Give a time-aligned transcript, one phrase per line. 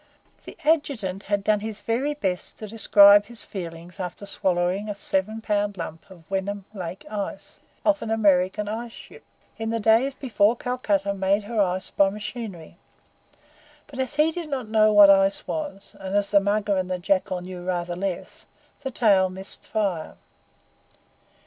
[0.45, 5.41] The Adjutant had done his very best to describe his feelings after swallowing a seven
[5.41, 9.23] pound lump of Wenham Lake ice, off an American ice ship,
[9.59, 12.77] in the days before Calcutta made her ice by machinery;
[13.85, 16.97] but as he did not know what ice was, and as the Mugger and the
[16.97, 18.47] Jackal knew rather less,
[18.81, 20.15] the tale missed fire.